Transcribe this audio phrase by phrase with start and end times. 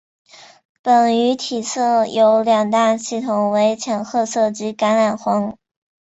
[0.81, 5.55] 本鱼体色有两大系统为浅褐色及橄榄黄。